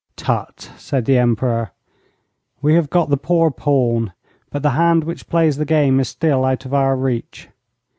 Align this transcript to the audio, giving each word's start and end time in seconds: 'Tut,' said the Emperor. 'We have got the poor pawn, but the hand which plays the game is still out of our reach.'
'Tut,' 0.15 0.71
said 0.79 1.05
the 1.05 1.15
Emperor. 1.19 1.69
'We 2.63 2.73
have 2.73 2.89
got 2.89 3.09
the 3.09 3.17
poor 3.17 3.51
pawn, 3.51 4.13
but 4.49 4.63
the 4.63 4.71
hand 4.71 5.03
which 5.03 5.29
plays 5.29 5.57
the 5.57 5.63
game 5.63 5.99
is 5.99 6.09
still 6.09 6.43
out 6.43 6.65
of 6.65 6.73
our 6.73 6.95
reach.' 6.97 7.49